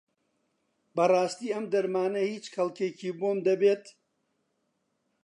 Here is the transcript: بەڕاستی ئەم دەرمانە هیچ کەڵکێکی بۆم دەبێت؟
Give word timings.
بەڕاستی 0.95 1.51
ئەم 1.53 1.65
دەرمانە 1.73 2.21
هیچ 2.31 2.45
کەڵکێکی 2.55 3.09
بۆم 3.19 3.37
دەبێت؟ 3.47 3.83